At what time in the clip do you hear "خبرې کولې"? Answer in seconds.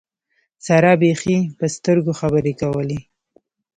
2.19-2.99